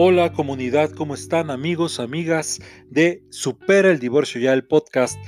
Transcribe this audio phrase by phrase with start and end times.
[0.00, 5.18] Hola comunidad, ¿cómo están amigos, amigas de Supera el Divorcio Ya, el podcast?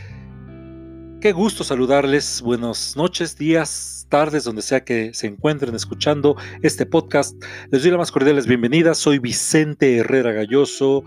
[1.21, 7.35] Qué gusto saludarles, buenas noches, días, tardes, donde sea que se encuentren escuchando este podcast.
[7.73, 11.03] Les doy la más cordiales bienvenidas, soy Vicente Herrera Galloso,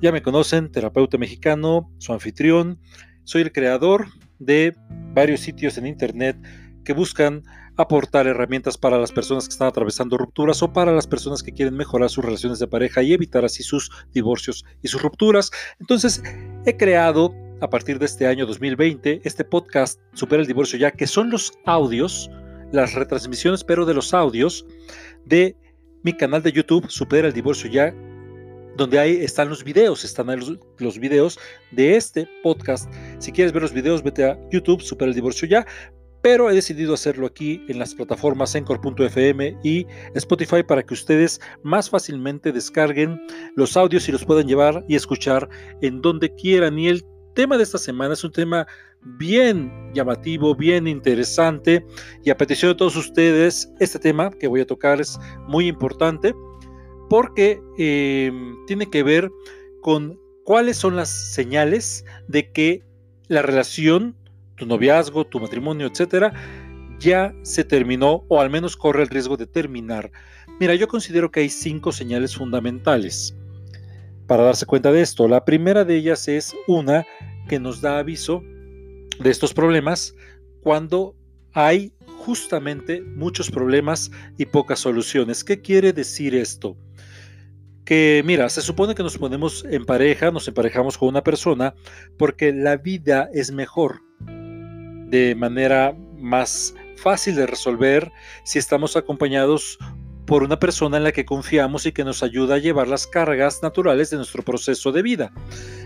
[0.00, 2.78] ya me conocen, terapeuta mexicano, su anfitrión,
[3.24, 4.06] soy el creador
[4.38, 4.76] de
[5.14, 6.36] varios sitios en internet
[6.84, 7.42] que buscan
[7.78, 11.76] aportar herramientas para las personas que están atravesando rupturas o para las personas que quieren
[11.76, 15.50] mejorar sus relaciones de pareja y evitar así sus divorcios y sus rupturas.
[15.78, 16.22] Entonces,
[16.66, 21.06] he creado a partir de este año 2020 este podcast Supera el Divorcio Ya, que
[21.06, 22.28] son los audios,
[22.72, 24.66] las retransmisiones, pero de los audios
[25.24, 25.56] de
[26.02, 27.94] mi canal de YouTube Supera el Divorcio Ya,
[28.76, 31.38] donde ahí están los videos, están los, los, videos
[31.70, 32.92] de este podcast.
[33.18, 35.64] Si quieres ver los videos, vete a YouTube, Supera el Divorcio Ya
[36.22, 41.88] pero he decidido hacerlo aquí en las plataformas Encore.fm y Spotify para que ustedes más
[41.90, 43.20] fácilmente descarguen
[43.56, 45.48] los audios y los puedan llevar y escuchar
[45.80, 46.78] en donde quieran.
[46.78, 48.66] Y el tema de esta semana es un tema
[49.18, 51.84] bien llamativo, bien interesante
[52.24, 56.34] y a petición de todos ustedes, este tema que voy a tocar es muy importante
[57.08, 58.32] porque eh,
[58.66, 59.30] tiene que ver
[59.82, 62.82] con cuáles son las señales de que
[63.28, 64.16] la relación
[64.58, 66.32] tu noviazgo, tu matrimonio, etcétera,
[66.98, 70.10] ya se terminó o al menos corre el riesgo de terminar.
[70.60, 73.36] Mira, yo considero que hay cinco señales fundamentales
[74.26, 75.28] para darse cuenta de esto.
[75.28, 77.06] La primera de ellas es una
[77.48, 78.42] que nos da aviso
[79.20, 80.14] de estos problemas
[80.60, 81.14] cuando
[81.52, 85.44] hay justamente muchos problemas y pocas soluciones.
[85.44, 86.76] ¿Qué quiere decir esto?
[87.84, 91.74] Que mira, se supone que nos ponemos en pareja, nos emparejamos con una persona
[92.18, 94.02] porque la vida es mejor
[95.10, 98.12] de manera más fácil de resolver
[98.44, 99.78] si estamos acompañados
[100.26, 103.62] por una persona en la que confiamos y que nos ayuda a llevar las cargas
[103.62, 105.32] naturales de nuestro proceso de vida.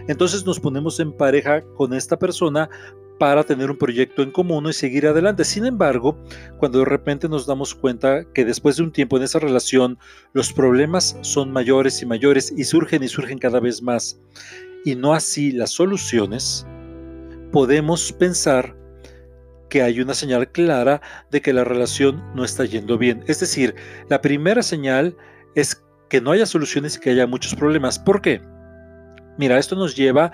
[0.09, 2.69] Entonces nos ponemos en pareja con esta persona
[3.21, 5.45] para tener un proyecto en común y seguir adelante.
[5.45, 6.19] Sin embargo,
[6.59, 9.97] cuando de repente nos damos cuenta que después de un tiempo en esa relación
[10.33, 14.19] los problemas son mayores y mayores y surgen y surgen cada vez más,
[14.85, 16.67] y no así las soluciones,
[17.53, 18.82] podemos pensar
[19.73, 21.01] que hay una señal clara
[21.31, 23.25] de que la relación no está yendo bien.
[23.27, 23.75] Es decir,
[24.11, 25.17] la primera señal
[25.55, 27.99] es que no haya soluciones y que haya muchos problemas.
[27.99, 28.43] ¿Por qué?
[29.39, 30.31] Mira, esto nos lleva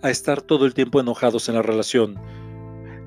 [0.00, 2.18] a estar todo el tiempo enojados en la relación.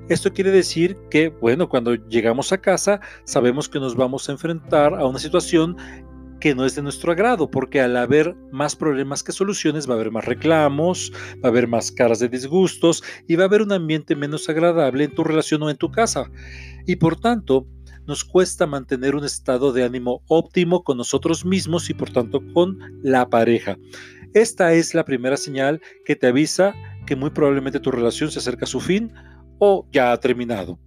[0.08, 4.94] Esto quiere decir que, bueno, cuando llegamos a casa sabemos que nos vamos a enfrentar
[4.94, 5.78] a una situación
[6.42, 9.96] que no es de nuestro agrado, porque al haber más problemas que soluciones va a
[9.96, 13.72] haber más reclamos, va a haber más caras de disgustos y va a haber un
[13.72, 16.30] ambiente menos agradable en tu relación o en tu casa.
[16.86, 17.68] Y por tanto,
[18.08, 22.78] nos cuesta mantener un estado de ánimo óptimo con nosotros mismos y por tanto con
[23.04, 23.78] la pareja.
[24.34, 26.74] Esta es la primera señal que te avisa
[27.06, 29.14] que muy probablemente tu relación se acerca a su fin
[29.60, 30.80] o ya ha terminado.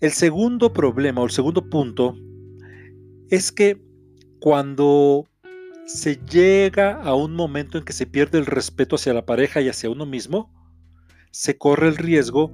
[0.00, 2.14] El segundo problema o el segundo punto
[3.28, 3.85] es que
[4.40, 5.26] cuando
[5.86, 9.68] se llega a un momento en que se pierde el respeto hacia la pareja y
[9.68, 10.52] hacia uno mismo,
[11.30, 12.52] se corre el riesgo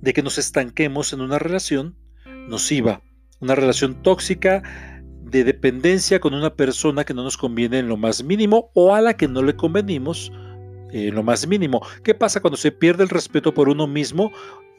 [0.00, 1.96] de que nos estanquemos en una relación
[2.48, 3.02] nociva,
[3.40, 4.62] una relación tóxica
[5.22, 9.00] de dependencia con una persona que no nos conviene en lo más mínimo o a
[9.00, 10.30] la que no le convenimos
[10.92, 11.84] en lo más mínimo.
[12.04, 14.30] ¿Qué pasa cuando se pierde el respeto por uno mismo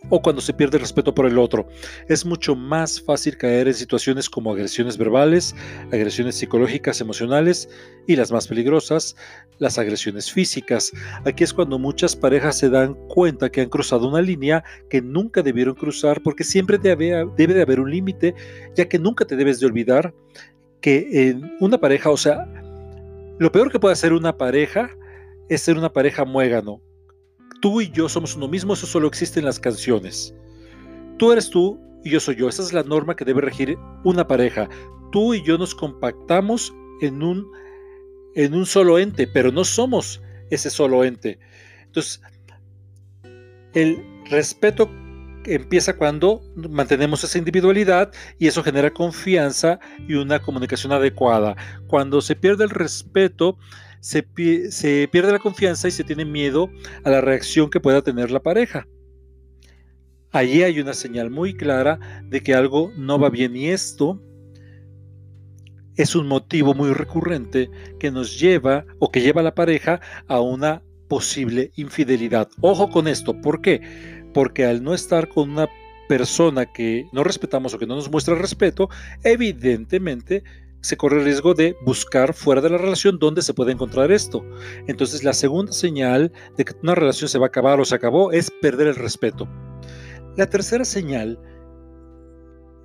[0.10, 1.68] o cuando se pierde el respeto por el otro.
[2.08, 5.56] Es mucho más fácil caer en situaciones como agresiones verbales,
[5.92, 7.70] agresiones psicológicas, emocionales
[8.08, 9.16] y las más peligrosas,
[9.60, 10.92] las agresiones físicas.
[11.26, 15.42] Aquí es cuando muchas parejas se dan cuenta que han cruzado una línea que nunca
[15.42, 18.36] debieron cruzar porque siempre debe, de haber un límite,
[18.76, 20.14] ya que nunca te debes de olvidar
[20.82, 22.46] que en una pareja, o sea,
[23.40, 24.90] lo peor que puede hacer una pareja
[25.50, 26.82] es ser una pareja muégano,
[27.62, 30.34] tú y yo somos uno mismo, eso solo existe en las canciones.
[31.18, 32.50] Tú eres tú y yo soy yo.
[32.50, 34.70] Esa es la norma que debe regir una pareja.
[35.12, 37.48] Tú y yo nos compactamos en un,
[38.36, 41.40] en un solo ente, pero no somos ese solo ente.
[41.86, 42.22] Entonces,
[43.74, 44.90] el respeto
[45.46, 51.56] empieza cuando mantenemos esa individualidad y eso genera confianza y una comunicación adecuada.
[51.88, 53.58] Cuando se pierde el respeto,
[54.06, 56.70] se, pierde la confianza y se tiene miedo
[57.04, 58.88] a la reacción que pueda tener la pareja.
[60.32, 64.22] Allí hay una señal muy clara de que algo no va bien y esto
[65.96, 70.40] es un motivo muy recurrente que nos lleva o que lleva a la pareja a
[70.40, 72.48] una posible infidelidad.
[72.62, 73.82] Ojo con esto, ¿por qué?
[74.36, 75.68] Porque al no estar con una
[76.08, 78.88] persona que no respetamos o que no nos muestra respeto,
[79.24, 80.44] evidentemente
[80.86, 84.46] se corre el riesgo de buscar fuera de la relación dónde se puede encontrar esto.
[84.86, 88.32] Entonces la segunda señal de que una relación se va a acabar o se acabó
[88.32, 89.50] es perder el respeto.
[90.38, 91.40] La tercera señal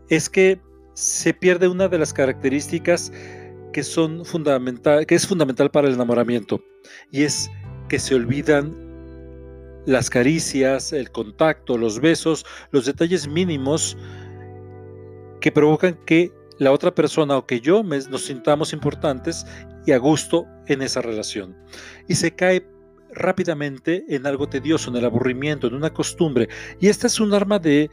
[0.08, 0.58] es que
[0.94, 3.12] se pierde una de las características
[3.74, 4.22] que, son
[5.06, 6.58] que es fundamental para el enamoramiento
[7.12, 7.50] y es
[7.90, 8.74] que se olvidan
[9.84, 13.94] las caricias, el contacto, los besos, los detalles mínimos
[15.42, 19.46] que provocan que la otra persona o que yo nos sintamos importantes
[19.86, 21.56] y a gusto en esa relación.
[22.06, 22.66] Y se cae
[23.12, 26.48] rápidamente en algo tedioso, en el aburrimiento, en una costumbre.
[26.78, 27.90] Y esta es un arma de...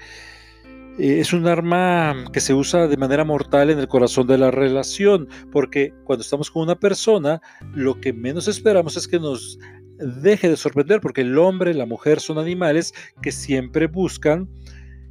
[0.99, 4.51] Eh, es un arma que se usa de manera mortal en el corazón de la
[4.51, 7.41] relación, porque cuando estamos con una persona,
[7.73, 9.57] lo que menos esperamos es que nos
[9.97, 14.49] deje de sorprender, porque el hombre, la mujer son animales que siempre buscan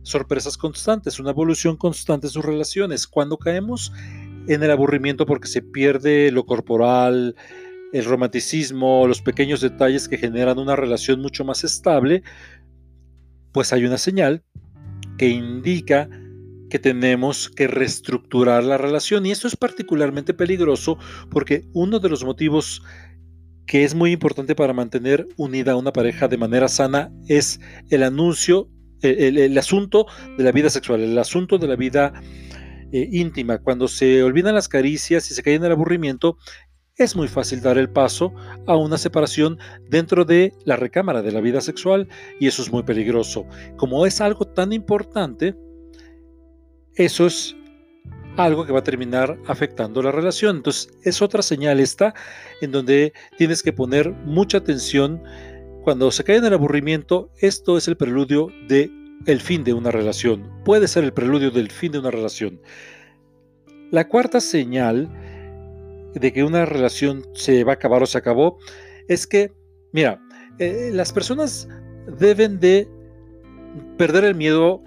[0.06, 3.08] sorpresas constantes, una evolución constante en sus relaciones.
[3.08, 3.92] Cuando caemos
[4.46, 7.34] en el aburrimiento porque se pierde lo corporal,
[7.92, 12.22] el romanticismo, los pequeños detalles que generan una relación mucho más estable,
[13.52, 14.44] pues hay una señal
[15.18, 16.08] que indica
[16.70, 20.98] que tenemos que reestructurar la relación y esto es particularmente peligroso
[21.30, 22.82] porque uno de los motivos
[23.66, 27.60] que es muy importante para mantener unida a una pareja de manera sana es
[27.90, 28.68] el anuncio,
[29.02, 30.06] el, asunto
[30.36, 32.12] de la vida sexual, el asunto de la vida
[32.92, 33.58] eh, íntima.
[33.58, 36.38] Cuando se olvidan las caricias y se cae en el aburrimiento,
[36.96, 38.32] es muy fácil dar el paso
[38.66, 39.58] a una separación
[39.90, 42.08] dentro de la recámara de la vida sexual
[42.40, 43.46] y eso es muy peligroso.
[43.76, 45.54] Como es algo tan importante,
[46.94, 47.54] eso es
[48.36, 50.56] algo que va a terminar afectando la relación.
[50.56, 52.14] Entonces, es otra señal esta
[52.60, 55.22] en donde tienes que poner mucha atención.
[55.86, 58.90] Cuando se cae en el aburrimiento, esto es el preludio de
[59.26, 60.50] el fin de una relación.
[60.64, 62.60] Puede ser el preludio del fin de una relación.
[63.92, 65.08] La cuarta señal
[66.12, 68.58] de que una relación se va a acabar o se acabó
[69.06, 69.52] es que,
[69.92, 70.20] mira,
[70.58, 71.68] eh, las personas
[72.18, 72.88] deben de
[73.96, 74.82] perder el miedo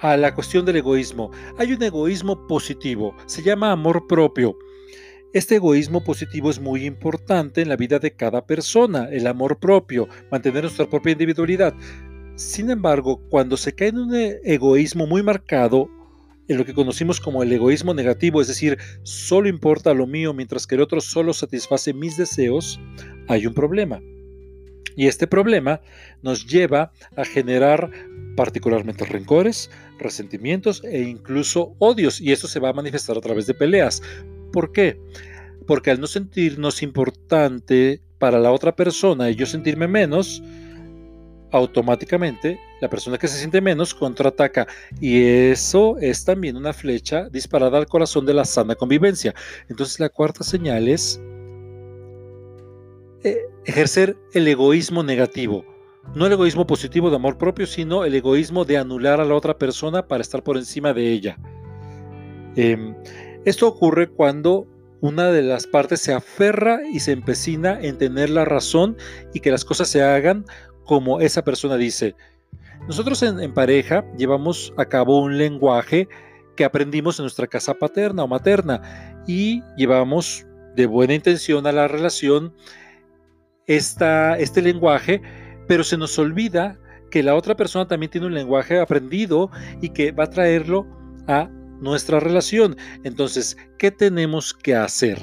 [0.00, 1.30] a la cuestión del egoísmo.
[1.56, 4.54] Hay un egoísmo positivo, se llama amor propio.
[5.38, 10.08] Este egoísmo positivo es muy importante en la vida de cada persona, el amor propio,
[10.32, 11.74] mantener nuestra propia individualidad.
[12.34, 15.88] Sin embargo, cuando se cae en un egoísmo muy marcado,
[16.48, 20.66] en lo que conocimos como el egoísmo negativo, es decir, solo importa lo mío mientras
[20.66, 22.80] que el otro solo satisface mis deseos,
[23.28, 24.02] hay un problema.
[24.96, 25.80] Y este problema
[26.20, 27.92] nos lleva a generar
[28.34, 29.70] particularmente rencores,
[30.00, 32.20] resentimientos e incluso odios.
[32.20, 34.02] Y eso se va a manifestar a través de peleas.
[34.52, 34.98] ¿Por qué?
[35.68, 40.42] Porque al no sentirnos importante para la otra persona y yo sentirme menos,
[41.52, 44.66] automáticamente la persona que se siente menos contraataca.
[45.00, 49.34] Y eso es también una flecha disparada al corazón de la sana convivencia.
[49.68, 51.20] Entonces la cuarta señal es
[53.24, 55.64] eh, ejercer el egoísmo negativo.
[56.14, 59.58] No el egoísmo positivo de amor propio, sino el egoísmo de anular a la otra
[59.58, 61.38] persona para estar por encima de ella.
[62.56, 62.94] Em,
[63.44, 64.66] esto ocurre cuando
[65.00, 68.96] una de las partes se aferra y se empecina en tener la razón
[69.32, 70.44] y que las cosas se hagan
[70.84, 72.14] como esa persona dice.
[72.86, 76.08] Nosotros en pareja llevamos a cabo un lenguaje
[76.56, 81.86] que aprendimos en nuestra casa paterna o materna y llevamos de buena intención a la
[81.86, 82.54] relación
[83.66, 85.20] este lenguaje,
[85.66, 86.78] pero se nos olvida
[87.10, 90.86] que la otra persona también tiene un lenguaje aprendido y que va a traerlo
[91.26, 92.76] a nuestra relación.
[93.04, 95.18] Entonces, ¿qué tenemos que hacer?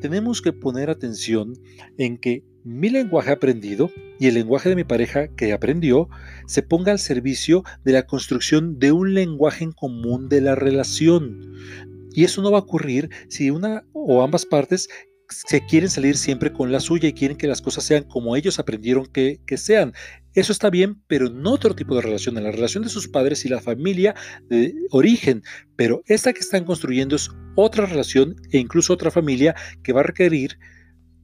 [0.00, 1.54] Tenemos que poner atención
[1.98, 6.08] en que mi lenguaje aprendido y el lenguaje de mi pareja que aprendió
[6.46, 11.52] se ponga al servicio de la construcción de un lenguaje en común de la relación.
[12.12, 14.88] Y eso no va a ocurrir si una o ambas partes
[15.28, 18.58] se quieren salir siempre con la suya y quieren que las cosas sean como ellos
[18.58, 19.92] aprendieron que, sean.
[20.34, 23.44] Eso está bien, pero no otro tipo de relación, en la relación de sus padres
[23.44, 24.14] y la familia
[24.48, 25.42] de origen.
[25.76, 30.04] Pero esta que están construyendo es otra relación e incluso otra familia que va a
[30.04, 30.58] requerir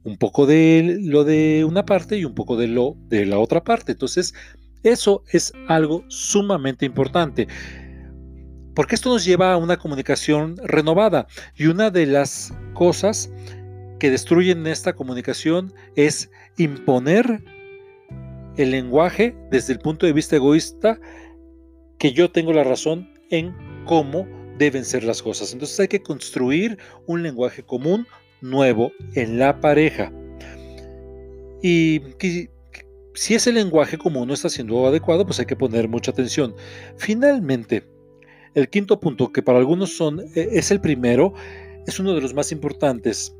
[0.03, 3.63] un poco de lo de una parte y un poco de lo de la otra
[3.63, 3.91] parte.
[3.91, 4.33] Entonces,
[4.83, 7.47] eso es algo sumamente importante.
[8.73, 11.27] Porque esto nos lleva a una comunicación renovada.
[11.55, 13.29] Y una de las cosas
[14.01, 17.43] que destruyen esta comunicación es imponer
[18.57, 20.99] el lenguaje desde el punto de vista egoísta
[21.99, 23.55] que yo tengo la razón en
[23.85, 24.27] cómo
[24.57, 25.53] deben ser las cosas.
[25.53, 28.07] Entonces hay que construir un lenguaje común
[28.41, 30.11] nuevo en la pareja.
[31.61, 32.01] Y
[33.13, 36.55] si ese lenguaje común no está siendo adecuado, pues hay que poner mucha atención.
[36.97, 37.87] Finalmente,
[38.55, 41.35] El quinto punto, que para algunos son, e, es el primero,
[41.85, 43.33] es uno de los más importantes.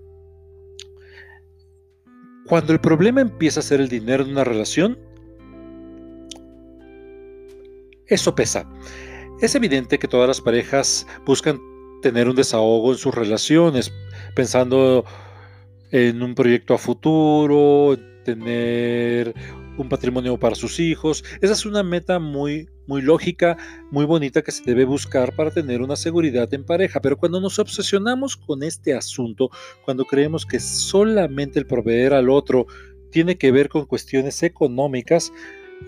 [2.52, 5.00] Cuando el problema empieza a ser el dinero en una relación,
[8.08, 8.70] eso pesa.
[9.40, 11.62] Es evidente que todas las parejas buscan
[12.02, 13.94] tener un desahogo en sus relaciones,
[14.36, 15.06] pensando
[15.92, 19.34] en un proyecto a futuro, tener
[19.78, 21.24] un patrimonio para sus hijos.
[21.42, 23.58] Esa es una meta muy, muy lógica,
[23.92, 27.02] muy bonita que se debe buscar para tener una seguridad en pareja.
[27.02, 29.50] Pero cuando nos obsesionamos con este asunto,
[29.86, 32.68] cuando creemos que solamente el proveer al otro
[33.12, 35.34] tiene que ver con cuestiones económicas,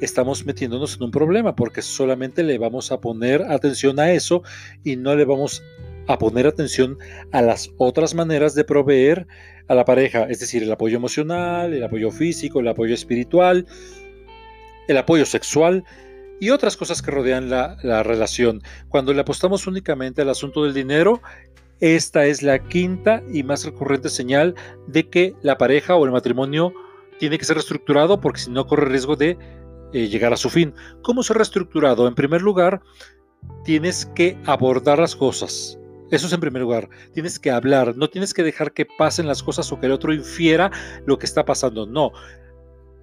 [0.02, 4.44] estamos metiéndonos en un problema porque solamente le vamos a poner atención a eso
[4.84, 5.64] y no le vamos
[6.08, 6.98] a poner atención
[7.32, 9.28] a las otras maneras de proveer
[9.68, 13.66] a la pareja, es decir, el apoyo emocional, el apoyo físico, el apoyo espiritual,
[14.88, 15.84] el apoyo sexual
[16.40, 18.62] y otras cosas que rodean la, relación.
[18.90, 21.22] Cuando le apostamos únicamente al asunto del dinero,
[21.80, 24.56] esta es la quinta y más recurrente señal
[24.88, 26.74] de que la pareja o el matrimonio
[27.20, 29.38] tiene que ser reestructurado porque si no corre riesgo de
[29.94, 30.74] eh, llegar a su fin.
[31.02, 32.08] ¿Cómo ser reestructurado?
[32.08, 32.82] En primer lugar,
[33.64, 35.78] tienes que abordar las cosas.
[36.14, 36.90] Eso es en primer lugar.
[37.16, 40.14] Tienes que hablar, no tienes que dejar que pasen las cosas o que el otro
[40.14, 40.70] infiera
[41.08, 41.88] lo que está pasando.
[41.88, 42.12] No.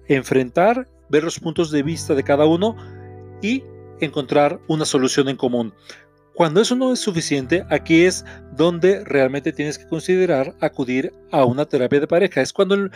[0.07, 2.77] Enfrentar, ver los puntos de vista de cada uno
[3.41, 3.65] y
[3.99, 5.73] encontrar una solución en común.
[6.35, 8.23] Cuando eso no es suficiente, aquí es
[8.55, 12.39] donde realmente tienes que considerar acudir a una terapia de pareja.
[12.39, 12.89] Es cuando,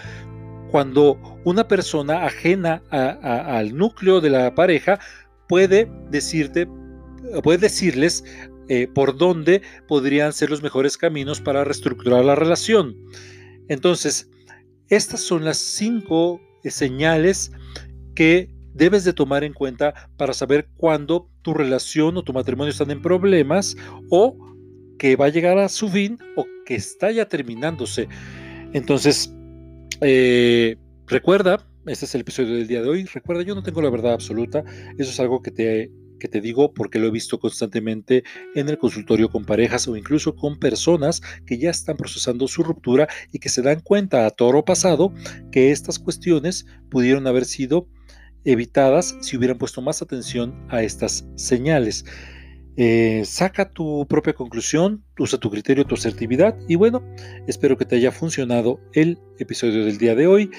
[0.71, 4.97] cuando una persona ajena al núcleo de la pareja
[5.49, 6.69] puede decirte,
[7.43, 8.23] puede decirles
[8.67, 12.95] eh, por dónde podrían ser los mejores caminos para reestructurar la relación.
[13.67, 14.29] Entonces,
[14.89, 17.51] estas son las cinco eh, señales
[18.15, 22.91] que debes de tomar en cuenta para saber cuándo tu relación o tu matrimonio están
[22.91, 23.77] en problemas
[24.09, 24.37] o
[24.99, 28.07] que va a llegar a su fin o que está ya terminándose.
[28.73, 29.33] Entonces,
[30.01, 30.75] eh,
[31.07, 34.13] recuerda, este es el episodio del día de hoy, recuerda, yo no tengo la verdad
[34.13, 34.63] absoluta,
[34.97, 35.91] eso es algo que te
[36.27, 38.23] te digo porque lo he visto constantemente
[38.55, 43.07] en el consultorio con parejas o incluso con personas que ya están procesando su ruptura
[43.31, 45.13] y que se dan cuenta a toro pasado
[45.51, 47.87] que estas cuestiones pudieron haber sido
[48.43, 52.05] evitadas si hubieran puesto más atención a estas señales.
[52.77, 57.01] Eh, saca tu propia conclusión, usa tu criterio, tu asertividad y bueno,
[57.47, 60.51] espero que te haya funcionado el episodio del día de hoy.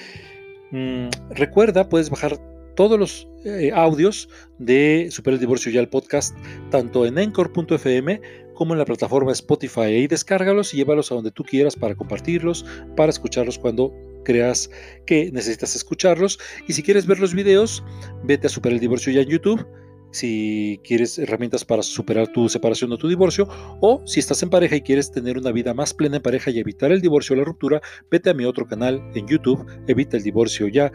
[0.71, 2.39] Mm, recuerda, puedes bajar
[2.77, 4.29] todos los eh, audios
[4.59, 6.37] de Super el Divorcio Ya el podcast,
[6.69, 8.21] tanto en Encore.fm
[8.53, 9.81] como en la plataforma Spotify.
[9.81, 12.65] Ahí descárgalos y llévalos a donde tú quieras para compartirlos,
[12.95, 13.91] para escucharlos cuando
[14.23, 14.69] creas
[15.07, 16.39] que necesitas escucharlos.
[16.67, 17.83] Y si quieres ver los videos,
[18.23, 19.65] vete a Super el Divorcio Ya en YouTube
[20.11, 23.47] si quieres herramientas para superar tu separación o tu divorcio,
[23.81, 26.59] o si estás en pareja y quieres tener una vida más plena en pareja y
[26.59, 30.23] evitar el divorcio o la ruptura, vete a mi otro canal en YouTube, Evita el
[30.23, 30.91] Divorcio Ya.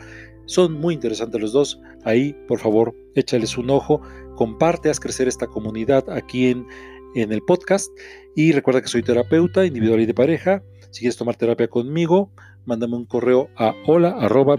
[0.46, 1.80] Son muy interesantes los dos.
[2.04, 4.00] Ahí, por favor, échales un ojo,
[4.36, 6.66] comparte, haz crecer esta comunidad aquí en,
[7.14, 7.90] en el podcast.
[8.34, 10.62] Y recuerda que soy terapeuta individual y de pareja.
[10.90, 12.30] Si quieres tomar terapia conmigo,
[12.64, 14.56] mándame un correo a hola arroba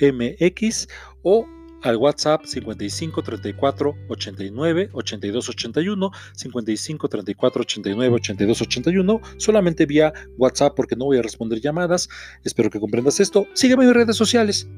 [0.00, 0.88] mx
[1.22, 1.46] o
[1.82, 10.74] al WhatsApp 55 34 89 82 81 55 34 89 82 81 solamente vía WhatsApp
[10.76, 12.08] porque no voy a responder llamadas
[12.44, 14.68] espero que comprendas esto sígueme en redes sociales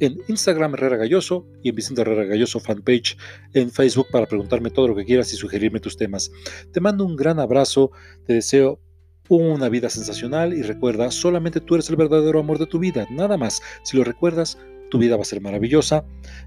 [0.00, 3.16] en Instagram Herrera Galloso y en Vicente Herrera Galloso fanpage
[3.52, 6.32] en Facebook para preguntarme todo lo que quieras y sugerirme tus temas.
[6.72, 7.90] Te mando un gran abrazo,
[8.26, 8.80] te deseo
[9.28, 13.36] una vida sensacional y recuerda, solamente tú eres el verdadero amor de tu vida, nada
[13.36, 13.62] más.
[13.84, 14.58] Si lo recuerdas,
[14.90, 16.04] tu vida va a ser maravillosa.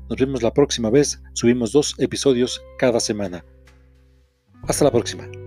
[0.10, 1.22] Nos vemos la próxima vez.
[1.34, 3.44] Subimos dos episodios cada semana.
[4.68, 5.43] Hasta la próxima.